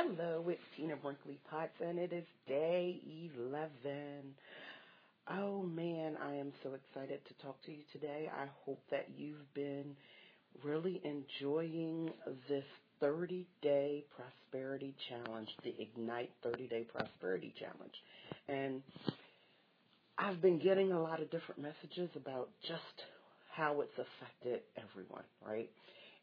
[0.00, 3.00] Hello, it's Tina Brinkley Potts, and it is day
[3.36, 4.22] 11.
[5.28, 8.30] Oh man, I am so excited to talk to you today.
[8.32, 9.96] I hope that you've been
[10.62, 12.10] really enjoying
[12.48, 12.62] this
[13.00, 17.94] 30 day prosperity challenge, the Ignite 30 day prosperity challenge.
[18.48, 18.82] And
[20.16, 22.82] I've been getting a lot of different messages about just
[23.52, 25.70] how it's affected everyone, right?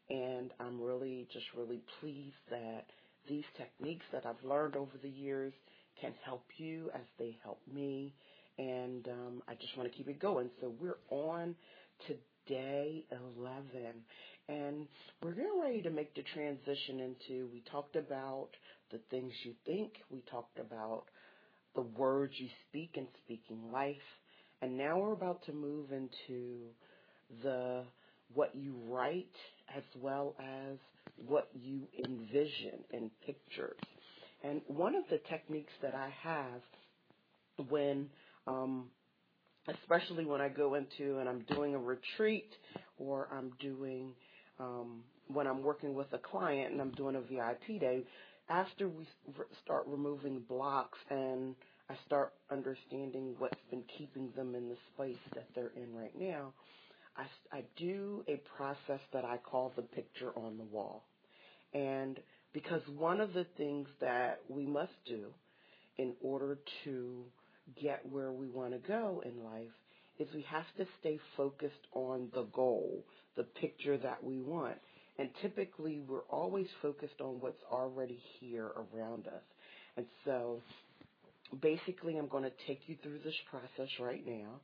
[0.08, 2.86] And I'm really, just really pleased that
[3.28, 5.52] these techniques that I've learned over the years
[6.00, 8.14] can help you as they help me.
[8.58, 10.50] And um, I just want to keep it going.
[10.60, 11.54] So we're on
[12.06, 12.14] to
[12.46, 13.04] day
[13.38, 13.64] 11.
[14.48, 14.86] And
[15.22, 18.48] we're getting ready to make the transition into, we talked about
[18.90, 21.04] the things you think, we talked about
[21.74, 23.96] the words you speak and speaking life.
[24.62, 26.68] And now we're about to move into
[27.42, 27.82] the
[28.34, 29.36] what you write
[29.76, 30.78] as well as
[31.16, 33.80] what you envision in pictures.
[34.44, 36.62] And one of the techniques that I have
[37.68, 38.08] when,
[38.46, 38.86] um,
[39.68, 42.52] especially when I go into and I'm doing a retreat
[42.98, 44.14] or I'm doing,
[44.60, 48.04] um, when I'm working with a client and I'm doing a VIP day,
[48.48, 49.06] after we
[49.64, 51.54] start removing blocks and
[51.90, 56.52] I start understanding what's been keeping them in the space that they're in right now,
[57.16, 61.04] I, I do a process that I call the picture on the wall.
[61.76, 62.18] And
[62.54, 65.26] because one of the things that we must do
[65.98, 67.24] in order to
[67.80, 69.74] get where we want to go in life
[70.18, 73.04] is we have to stay focused on the goal,
[73.36, 74.76] the picture that we want.
[75.18, 79.42] And typically we're always focused on what's already here around us.
[79.98, 80.62] And so
[81.60, 84.60] basically I'm going to take you through this process right now.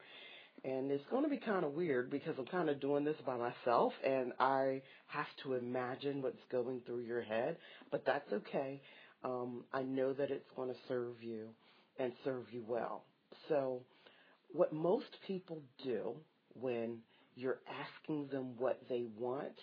[0.64, 3.36] And it's going to be kind of weird because I'm kind of doing this by
[3.36, 7.56] myself and I have to imagine what's going through your head,
[7.90, 8.80] but that's okay.
[9.24, 11.48] Um, I know that it's going to serve you
[11.98, 13.04] and serve you well.
[13.48, 13.82] So,
[14.52, 16.14] what most people do
[16.54, 16.98] when
[17.34, 19.58] you're asking them what they want,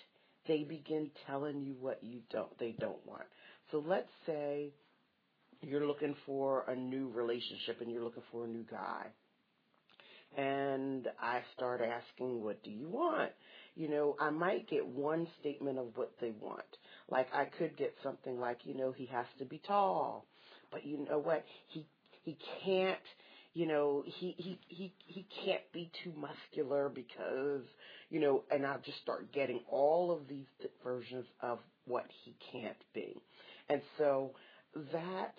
[0.48, 3.26] they begin telling you what you don't they don't want.
[3.72, 4.74] So let's say
[5.62, 9.08] you're looking for a new relationship and you're looking for a new guy
[10.38, 13.32] and I start asking, what do you want?
[13.76, 16.64] You know, I might get one statement of what they want.
[17.10, 20.26] Like I could get something like, you know, he has to be tall,
[20.72, 21.44] but you know what?
[21.68, 21.86] He,
[22.24, 23.00] he can't,
[23.54, 27.64] you know, he, he, he, he can't be too muscular because,
[28.10, 30.46] you know, and I'll just start getting all of these
[30.84, 33.22] versions of what he can't be.
[33.70, 34.34] And so
[34.94, 35.36] that,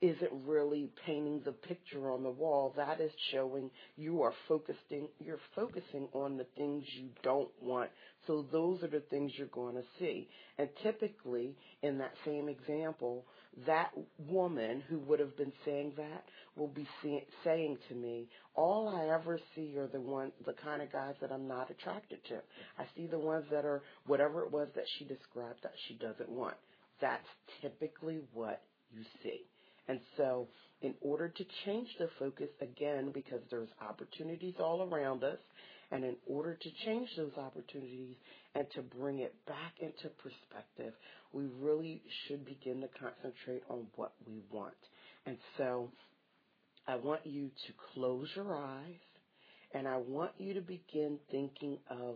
[0.00, 2.72] isn't really painting the picture on the wall.
[2.76, 7.90] That is showing you are focusing, you're focusing on the things you don't want.
[8.26, 10.28] So those are the things you're going to see.
[10.58, 13.26] And typically, in that same example,
[13.66, 13.90] that
[14.26, 16.24] woman who would have been saying that
[16.56, 20.80] will be see, saying to me, all I ever see are the one, the kind
[20.80, 22.36] of guys that I'm not attracted to.
[22.78, 26.30] I see the ones that are whatever it was that she described that she doesn't
[26.30, 26.56] want.
[27.00, 27.26] That's
[27.60, 28.62] typically what
[28.92, 29.44] you see.
[29.90, 30.46] And so,
[30.82, 35.40] in order to change the focus, again, because there's opportunities all around us,
[35.90, 38.14] and in order to change those opportunities
[38.54, 40.94] and to bring it back into perspective,
[41.32, 44.74] we really should begin to concentrate on what we want.
[45.26, 45.90] And so,
[46.86, 49.02] I want you to close your eyes,
[49.74, 52.14] and I want you to begin thinking of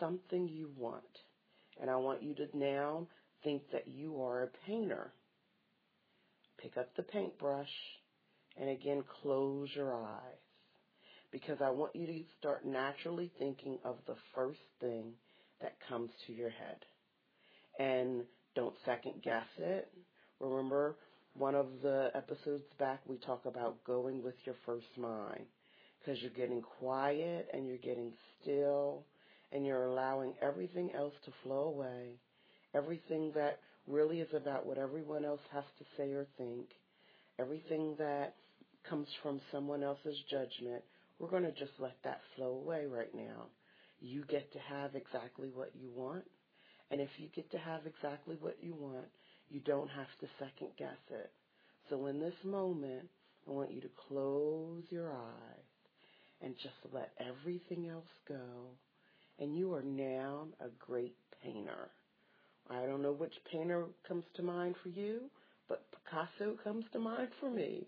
[0.00, 1.04] something you want.
[1.80, 3.06] And I want you to now
[3.44, 5.12] think that you are a painter
[6.62, 7.68] pick up the paintbrush,
[8.58, 10.38] and again, close your eyes.
[11.30, 15.12] Because I want you to start naturally thinking of the first thing
[15.60, 16.84] that comes to your head.
[17.78, 18.24] And
[18.54, 19.88] don't second guess it.
[20.40, 20.96] Remember,
[21.34, 25.46] one of the episodes back, we talk about going with your first mind.
[25.98, 28.12] Because you're getting quiet and you're getting
[28.42, 29.04] still
[29.52, 32.18] and you're allowing everything else to flow away
[32.74, 36.66] everything that really is about what everyone else has to say or think,
[37.38, 38.34] everything that
[38.88, 40.82] comes from someone else's judgment,
[41.18, 43.46] we're going to just let that flow away right now.
[44.00, 46.24] You get to have exactly what you want.
[46.90, 49.06] And if you get to have exactly what you want,
[49.48, 51.30] you don't have to second guess it.
[51.88, 53.08] So in this moment,
[53.46, 55.66] I want you to close your eyes
[56.42, 58.70] and just let everything else go.
[59.38, 61.90] And you are now a great painter.
[62.70, 65.22] I don't know which painter comes to mind for you,
[65.68, 67.86] but Picasso comes to mind for me,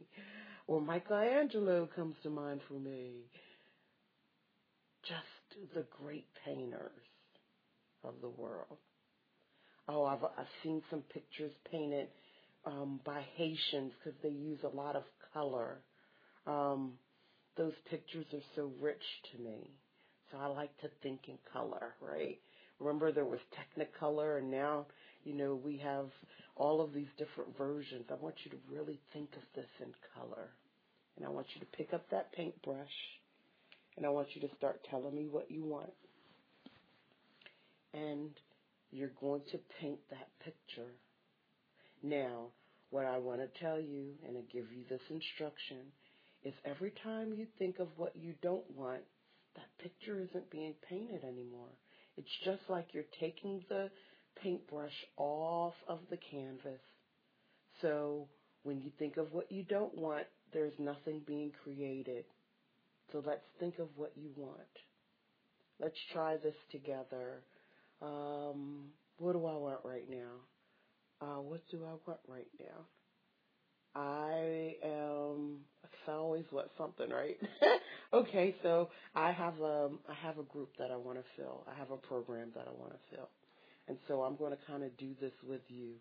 [0.66, 3.12] or Michelangelo comes to mind for me.
[5.06, 6.90] Just the great painters
[8.04, 8.78] of the world.
[9.88, 12.08] Oh, I've, I've seen some pictures painted
[12.64, 15.78] um, by Haitians because they use a lot of color.
[16.46, 16.94] Um,
[17.56, 19.70] those pictures are so rich to me.
[20.30, 22.38] So I like to think in color, right?
[22.80, 24.86] Remember there was Technicolor and now,
[25.24, 26.06] you know, we have
[26.56, 28.04] all of these different versions.
[28.10, 30.50] I want you to really think of this in color.
[31.16, 32.86] And I want you to pick up that paintbrush
[33.96, 35.92] and I want you to start telling me what you want.
[37.92, 38.30] And
[38.90, 40.90] you're going to paint that picture.
[42.02, 42.48] Now,
[42.90, 45.78] what I want to tell you and I give you this instruction
[46.44, 49.00] is every time you think of what you don't want,
[49.54, 51.72] that picture isn't being painted anymore.
[52.16, 53.90] It's just like you're taking the
[54.42, 56.80] paintbrush off of the canvas.
[57.82, 58.28] So
[58.62, 62.24] when you think of what you don't want, there's nothing being created.
[63.12, 64.60] So let's think of what you want.
[65.80, 67.42] Let's try this together.
[68.00, 68.86] Um,
[69.18, 70.40] what do I want right now?
[71.20, 72.86] Uh, what do I want right now?
[73.94, 75.60] I am.
[76.44, 77.36] I always want something, right?
[78.12, 81.64] okay, so I have um, I have a group that I want to fill.
[81.70, 83.28] I have a program that I want to fill,
[83.88, 85.92] and so I'm going to kind of do this with you,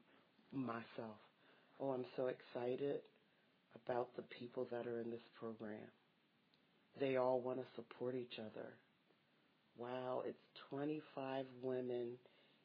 [0.51, 1.19] myself.
[1.79, 3.01] Oh, I'm so excited
[3.85, 5.89] about the people that are in this program.
[6.99, 8.67] They all want to support each other.
[9.77, 10.37] Wow, it's
[10.69, 12.11] 25 women.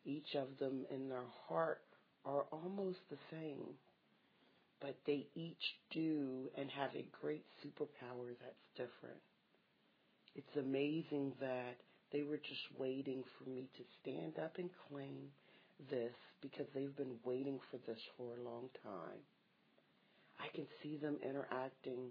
[0.04, 1.80] Each of them in their heart
[2.25, 3.64] are almost the same
[4.80, 9.20] but they each do and have a great superpower that's different.
[10.34, 11.76] It's amazing that
[12.12, 15.28] they were just waiting for me to stand up and claim
[15.90, 19.20] this because they've been waiting for this for a long time.
[20.40, 22.10] I can see them interacting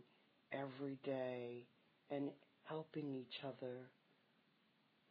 [0.52, 1.66] every day
[2.12, 2.30] and
[2.66, 3.90] helping each other.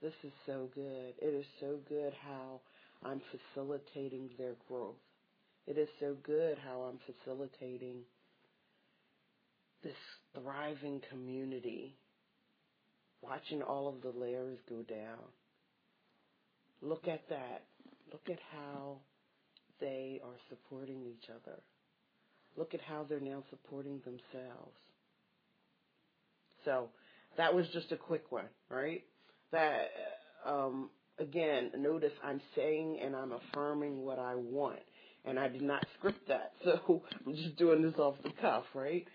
[0.02, 1.14] This is so good.
[1.20, 2.60] It is so good how
[3.02, 3.20] I'm
[3.54, 4.96] facilitating their growth.
[5.66, 8.02] It is so good how I'm facilitating
[9.82, 9.96] this
[10.34, 11.96] thriving community,
[13.20, 15.24] watching all of the layers go down.
[16.80, 17.64] Look at that.
[18.12, 18.98] Look at how
[19.80, 21.58] they are supporting each other.
[22.56, 24.78] Look at how they're now supporting themselves.
[26.64, 26.90] So
[27.36, 29.02] that was just a quick one, right?
[29.52, 29.90] That,
[30.44, 34.78] um, again, notice I'm saying and I'm affirming what I want
[35.26, 36.52] and I did not script that.
[36.64, 39.06] So I'm just doing this off the cuff, right?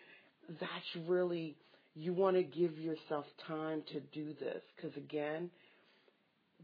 [0.59, 1.55] That's really,
[1.95, 4.61] you want to give yourself time to do this.
[4.75, 5.49] Because again,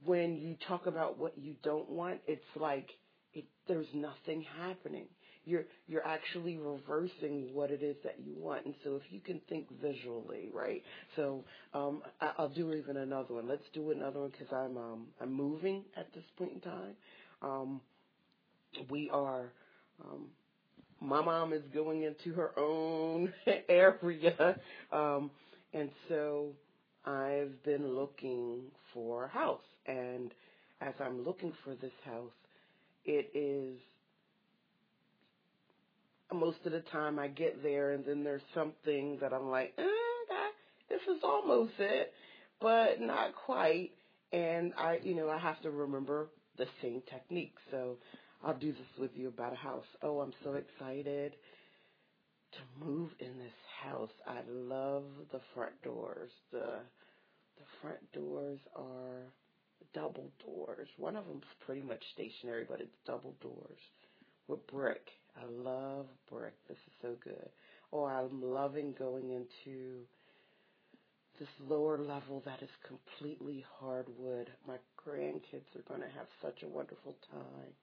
[0.06, 2.90] when you talk about what you don't want, it's like
[3.34, 5.06] it, there's nothing happening.
[5.46, 8.66] You're you're actually reversing what it is that you want.
[8.66, 10.84] And so if you can think visually, right?
[11.16, 13.48] So um, I, I'll do even another one.
[13.48, 16.96] Let's do another one because I'm um, I'm moving at this point in time.
[17.42, 17.82] Um,
[18.90, 19.52] we are
[20.04, 20.28] um,
[21.02, 23.32] my mom is going into her own
[23.70, 24.60] area
[24.92, 25.32] um,
[25.74, 26.50] and so
[27.06, 28.62] I've been looking
[28.94, 30.34] for a house and
[30.82, 32.32] as I'm looking for this house
[33.06, 33.80] it is
[36.34, 39.84] most of the time I get there and then there's something that I'm like, eh,
[40.30, 40.52] that,
[40.90, 42.14] this is almost it,
[42.62, 43.92] but not quite.
[44.34, 46.28] And I, you know, I have to remember
[46.58, 47.56] the same technique.
[47.72, 47.98] So
[48.44, 49.86] I'll do this with you about a house.
[50.02, 51.36] Oh, I'm so excited
[52.52, 53.52] to move in this
[53.84, 54.12] house.
[54.28, 56.32] I love the front doors.
[56.52, 56.80] The
[57.58, 59.26] the front doors are
[59.94, 60.88] double doors.
[60.98, 63.80] One of them's pretty much stationary, but it's double doors
[64.48, 65.08] with brick.
[65.36, 66.54] I love brick.
[66.68, 67.50] This is so good.
[67.92, 70.02] Oh, I'm loving going into
[71.40, 74.50] this lower level that is completely hardwood.
[74.68, 77.74] My grandkids are going to have such a wonderful time.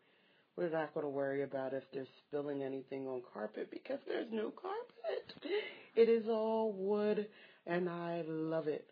[0.57, 4.51] We're not going to worry about if they're spilling anything on carpet because there's no
[4.51, 5.53] carpet.
[5.97, 7.27] It is all wood
[7.67, 8.87] and I love it.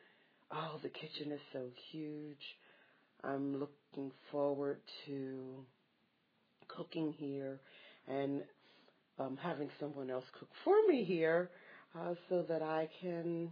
[0.50, 2.57] Oh, the kitchen is so huge.
[3.23, 5.64] I'm looking forward to
[6.69, 7.61] cooking here
[8.09, 8.42] and
[9.19, 11.50] um, having someone else cook for me here
[11.99, 13.50] uh, so that I can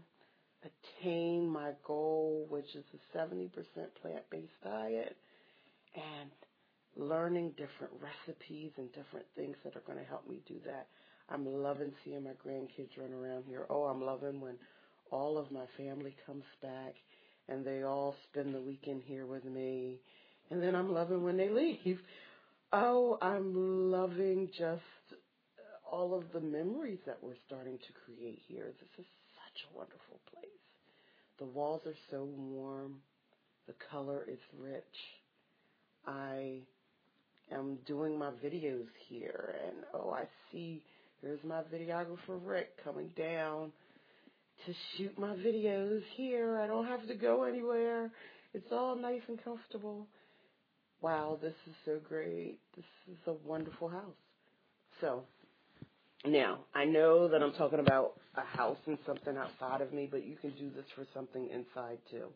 [0.65, 3.51] attain my goal, which is a 70%
[4.03, 5.17] plant-based diet
[5.95, 6.31] and
[6.97, 10.89] learning different recipes and different things that are going to help me do that.
[11.29, 13.67] I'm loving seeing my grandkids run around here.
[13.71, 14.57] Oh, I'm loving when
[15.11, 16.95] all of my family comes back
[17.49, 20.01] and they all spend the weekend here with me.
[20.51, 22.01] And then I'm loving when they leave.
[22.73, 24.83] Oh, I'm loving just
[25.91, 28.67] all of the memories that we're starting to create here.
[28.79, 30.47] This is such a wonderful place.
[31.41, 33.01] The walls are so warm.
[33.67, 34.85] The color is rich.
[36.07, 36.61] I
[37.53, 40.83] am doing my videos here and oh, I see
[41.21, 43.73] here's my videographer Rick coming down
[44.67, 46.59] to shoot my videos here.
[46.59, 48.11] I don't have to go anywhere.
[48.53, 50.07] It's all nice and comfortable.
[51.01, 52.59] Wow, this is so great.
[52.77, 54.03] This is a wonderful house.
[55.01, 55.23] So,
[56.27, 60.27] now, I know that I'm talking about a house and something outside of me, but
[60.27, 62.27] you can do this for something inside too.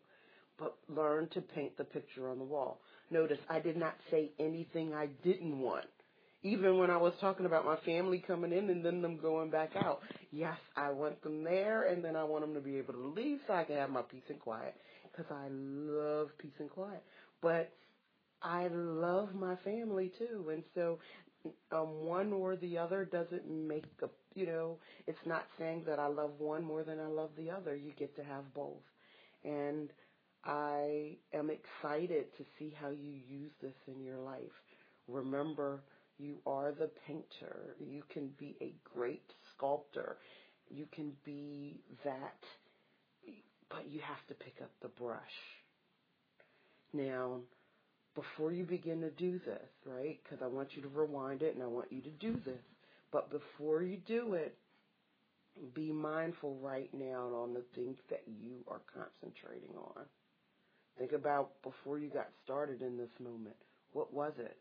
[0.57, 2.79] But learn to paint the picture on the wall.
[3.11, 5.85] Notice I did not say anything I didn't want.
[6.43, 9.71] Even when I was talking about my family coming in and then them going back
[9.75, 10.01] out.
[10.31, 13.39] Yes, I want them there and then I want them to be able to leave
[13.47, 14.75] so I can have my peace and quiet.
[15.11, 17.03] Because I love peace and quiet.
[17.41, 17.71] But
[18.43, 20.49] I love my family too.
[20.51, 20.99] And so
[21.71, 26.07] um, one or the other doesn't make a, you know, it's not saying that I
[26.07, 27.75] love one more than I love the other.
[27.75, 28.83] You get to have both.
[29.43, 29.89] And
[30.45, 34.41] I am excited to see how you use this in your life.
[35.07, 35.81] Remember,
[36.19, 37.75] you are the painter.
[37.79, 40.17] You can be a great sculptor.
[40.69, 42.43] You can be that,
[43.69, 45.19] but you have to pick up the brush.
[46.93, 47.39] Now,
[48.13, 50.19] before you begin to do this, right?
[50.23, 52.63] Because I want you to rewind it and I want you to do this.
[53.11, 54.55] But before you do it,
[55.73, 60.05] be mindful right now on the things that you are concentrating on.
[60.97, 63.55] Think about before you got started in this moment.
[63.93, 64.57] What was it?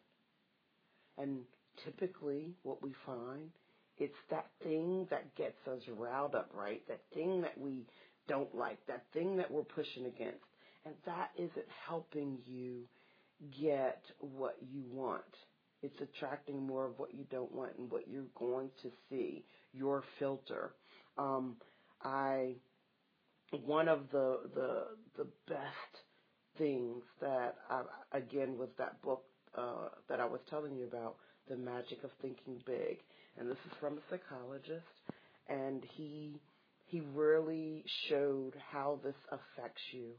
[1.19, 1.41] And
[1.85, 3.51] typically, what we find,
[3.99, 6.83] it's that thing that gets us riled up, right?
[6.89, 7.87] That thing that we
[8.29, 10.45] don't like, that thing that we're pushing against.
[10.85, 12.83] And that isn't helping you
[13.61, 15.23] get what you want.
[15.83, 20.03] It's attracting more of what you don't want and what you're going to see, your
[20.19, 20.75] filter.
[21.19, 21.57] Um,
[22.03, 22.55] I,
[23.65, 24.85] one of the, the,
[25.19, 26.04] the best
[26.59, 27.83] things that I,
[28.13, 29.25] again was that book,
[29.57, 31.17] uh, that I was telling you about,
[31.49, 32.99] The Magic of Thinking Big.
[33.39, 34.85] And this is from a psychologist
[35.49, 36.41] and he,
[36.87, 40.11] he really showed how this affects you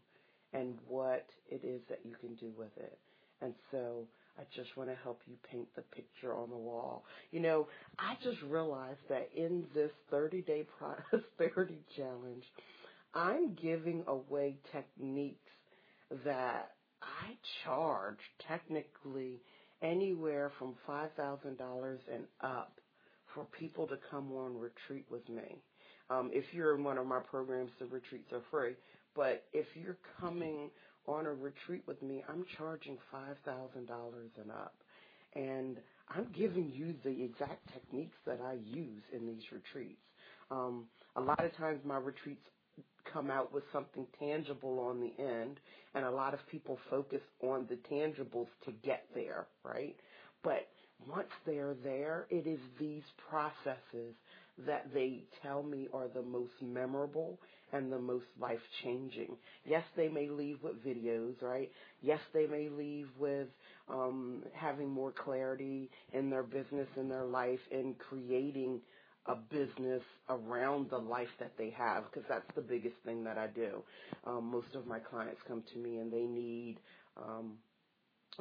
[0.53, 2.97] and what it is that you can do with it.
[3.41, 7.05] And so I just want to help you paint the picture on the wall.
[7.31, 7.67] You know,
[7.99, 12.43] I just realized that in this 30 day prosperity challenge,
[13.13, 15.39] I'm giving away techniques
[16.25, 16.71] that
[17.01, 19.41] I charge technically
[19.81, 22.79] anywhere from $5,000 and up
[23.33, 25.57] for people to come on retreat with me.
[26.09, 28.75] Um, if you're in one of my programs, the retreats are free.
[29.15, 30.69] But if you're coming
[31.07, 33.87] on a retreat with me, I'm charging $5,000
[34.41, 34.75] and up.
[35.35, 35.77] And
[36.09, 40.01] I'm giving you the exact techniques that I use in these retreats.
[40.51, 40.85] Um,
[41.15, 42.45] a lot of times my retreats
[43.11, 45.59] come out with something tangible on the end,
[45.93, 49.95] and a lot of people focus on the tangibles to get there, right?
[50.43, 50.67] But
[51.07, 54.15] once they're there, it is these processes
[54.65, 57.37] that they tell me are the most memorable
[57.73, 59.35] and the most life changing.
[59.65, 61.69] Yes, they may leave with videos, right?
[62.01, 63.47] Yes, they may leave with
[63.89, 68.79] um, having more clarity in their business, in their life, in creating
[69.27, 73.47] a business around the life that they have, because that's the biggest thing that I
[73.47, 73.83] do.
[74.25, 76.77] Um, most of my clients come to me and they need
[77.17, 77.53] um,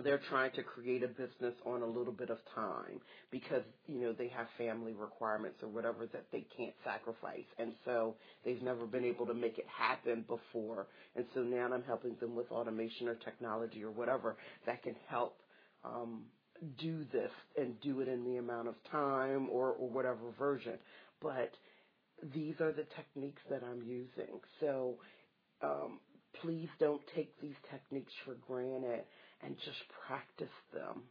[0.05, 3.01] they're trying to create a business on a little bit of time
[3.31, 8.17] because you know they have family requirements or whatever that they can't sacrifice and so
[8.45, 10.87] they've never been able to make it happen before
[11.17, 14.37] and so now i'm helping them with automation or technology or whatever
[14.67, 15.37] that can help
[15.85, 16.23] um,
[16.79, 20.75] do this and do it in the amount of time or, or whatever version
[21.23, 21.53] but
[22.35, 24.97] these are the techniques that i'm using so
[25.63, 26.01] um,
[26.43, 29.05] please don't take these techniques for granted
[29.45, 31.03] and just practice them.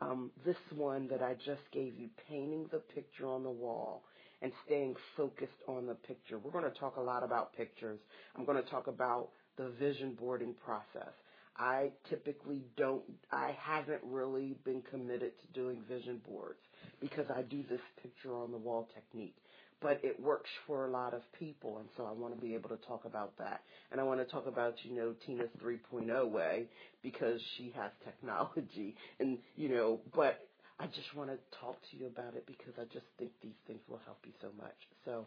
[0.00, 4.04] Um, this one that I just gave you, painting the picture on the wall
[4.42, 6.38] and staying focused on the picture.
[6.38, 7.98] We're going to talk a lot about pictures.
[8.36, 11.12] I'm going to talk about the vision boarding process.
[11.58, 16.60] I typically don't, I haven't really been committed to doing vision boards
[17.00, 19.36] because I do this picture on the wall technique
[19.80, 22.70] but it works for a lot of people, and so I want to be able
[22.70, 23.60] to talk about that.
[23.92, 26.66] And I want to talk about, you know, Tina's 3.0 way
[27.02, 30.40] because she has technology, and you know, but
[30.78, 33.80] I just want to talk to you about it because I just think these things
[33.88, 34.76] will help you so much.
[35.04, 35.26] So,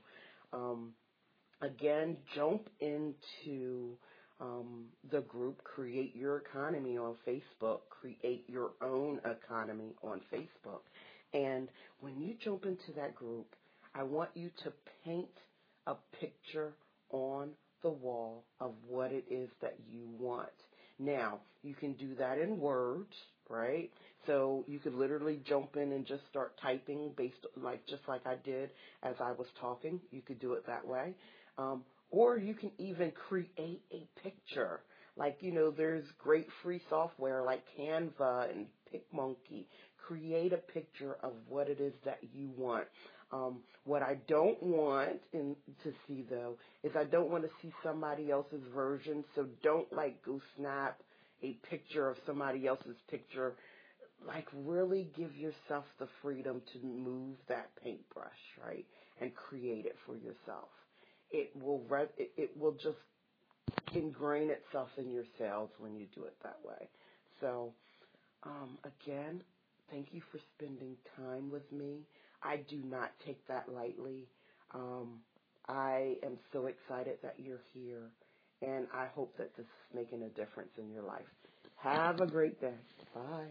[0.53, 0.93] um,
[1.61, 3.97] again, jump into
[4.39, 7.79] um, the group Create Your Economy on Facebook.
[7.89, 10.81] Create Your Own Economy on Facebook.
[11.33, 11.69] And
[11.99, 13.55] when you jump into that group,
[13.93, 14.73] I want you to
[15.05, 15.27] paint
[15.87, 16.73] a picture
[17.11, 17.49] on
[17.83, 20.49] the wall of what it is that you want.
[20.99, 23.13] Now, you can do that in words,
[23.49, 23.89] right?
[24.27, 28.35] So you could literally jump in and just start typing based like just like I
[28.43, 28.69] did
[29.03, 29.99] as I was talking.
[30.11, 31.13] You could do it that way.
[31.57, 34.81] Um, or you can even create a picture.
[35.15, 39.65] Like, you know, there's great free software like Canva and PicMonkey.
[40.07, 42.85] Create a picture of what it is that you want.
[43.31, 47.71] Um, what I don't want in, to see though is I don't want to see
[47.83, 49.23] somebody else's version.
[49.35, 50.99] So don't like go snap
[51.43, 53.53] a picture of somebody else's picture.
[54.25, 58.31] Like really give yourself the freedom to move that paintbrush,
[58.65, 58.85] right?
[59.21, 60.69] And create it for yourself.
[61.31, 62.97] It will re- it, it will just
[63.93, 66.89] ingrain itself in your cells when you do it that way.
[67.41, 67.73] So,
[68.43, 69.43] um, again,
[69.91, 72.07] thank you for spending time with me.
[72.43, 74.29] I do not take that lightly.
[74.73, 75.21] Um,
[75.67, 78.11] I am so excited that you're here,
[78.61, 81.27] and I hope that this is making a difference in your life.
[81.77, 82.75] Have a great day.
[83.15, 83.49] Bye.